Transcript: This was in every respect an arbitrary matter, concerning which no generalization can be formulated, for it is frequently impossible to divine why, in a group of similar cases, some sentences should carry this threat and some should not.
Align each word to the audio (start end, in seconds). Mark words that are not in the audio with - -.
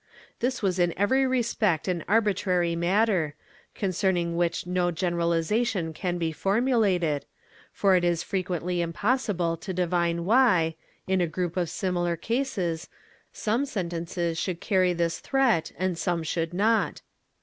This 0.39 0.63
was 0.63 0.79
in 0.79 0.95
every 0.97 1.27
respect 1.27 1.87
an 1.87 2.03
arbitrary 2.07 2.75
matter, 2.75 3.35
concerning 3.75 4.35
which 4.35 4.65
no 4.65 4.89
generalization 4.89 5.93
can 5.93 6.17
be 6.17 6.31
formulated, 6.31 7.23
for 7.71 7.95
it 7.95 8.03
is 8.03 8.23
frequently 8.23 8.81
impossible 8.81 9.55
to 9.57 9.73
divine 9.73 10.25
why, 10.25 10.73
in 11.05 11.21
a 11.21 11.27
group 11.27 11.55
of 11.55 11.69
similar 11.69 12.15
cases, 12.15 12.89
some 13.31 13.63
sentences 13.63 14.39
should 14.39 14.59
carry 14.59 14.91
this 14.93 15.19
threat 15.19 15.71
and 15.77 15.99
some 15.99 16.23
should 16.23 16.51
not. 16.51 17.03